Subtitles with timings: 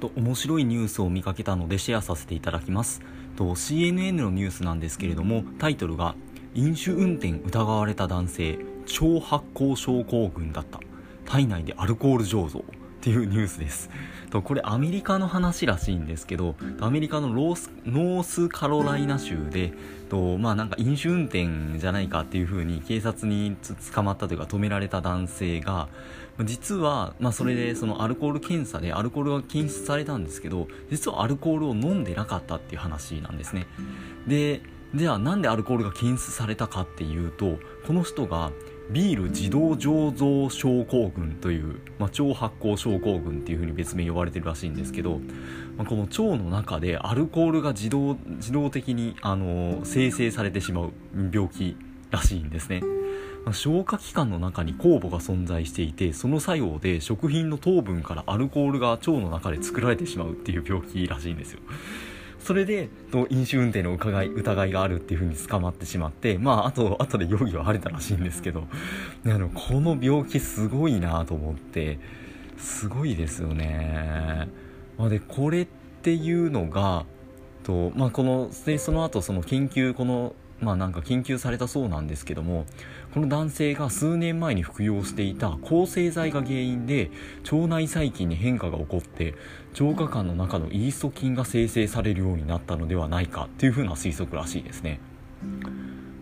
[0.00, 3.02] と面白いニュースを見かけたのでシェアさせていただきます。
[3.36, 6.16] と CNN のニュースなんですけれどもタイトルが
[6.54, 10.80] 「飲酒運転疑われた男性超発酵症候群だった。
[11.26, 12.64] 体内でアルコール醸造」
[13.00, 13.88] っていうニュースです。
[14.28, 19.72] とこれアメリカの話らしいんですけどアメリカのロースノースカロライナ州で
[20.10, 23.56] とまあなんか飲酒運転じゃないかっていう風に警察に
[23.92, 25.88] 捕まったというか止められた男性が
[26.44, 33.66] 実は、まあ、それでそのアルコール検査でアルコールが検出されたんですけど実はアルコールを飲んでなかったっていう話なんですね。
[34.26, 34.62] で
[34.94, 38.50] ではなんでアルコールが検出されたかっていうとこの人が
[38.92, 45.20] ビール自動醸造症候群という、まあ、超発酵症候群っていうふうに別名呼ばれてるらしいんですけど、
[45.76, 50.92] まあ、この腸の中でアルコールが自動自動的に、あの生成されてしまう
[51.32, 51.76] 病気
[52.10, 52.82] らしいんですね。
[53.44, 61.60] まあ、消化器官の中に酵母が存在していてその作用で食品の糖分からアルコールが腸の中で作られてしまうっていう病気らしいんですよ。
[62.40, 62.88] それで
[63.28, 68.64] 飲酒運転の疑い疑いがあるっていうふうに捕まってしまってまああと後で容疑は晴れたらしいんですけど
[69.26, 71.98] あのこの病気すごいなと思って
[72.58, 74.48] すごいですよね。
[74.98, 75.66] まあ、でこれっ
[76.02, 77.06] ていうのが
[77.62, 82.66] と、まあ、このでその後その研究このまあなんか研究されたそうなんですけども
[83.14, 87.10] この男性が数年前に服用していた抗生剤が原因で
[87.50, 89.34] 腸内細菌に変化が起こって
[89.80, 95.00] 腸化管の中のイースト菌が生成されるようになったのではないかっていうふうな推測らしいですね。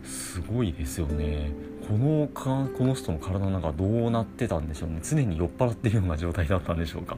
[0.04, 1.50] すごいですよね。
[1.88, 5.00] このかこの人の体の中どうなってたんでしょうね。
[5.02, 7.16] 常に酔っ払ってるような状態だったんでしょうか。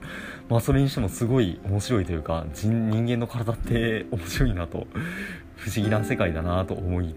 [0.49, 4.87] まあそれにしてもすごい面白いというか人間の体って面白いなと。
[5.57, 7.15] 不思議な世界だなと思い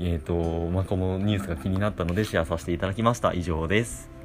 [0.00, 3.34] えーとまあ、このニュースが気になったのでシェアさせていただきました。
[3.34, 4.21] 以上です。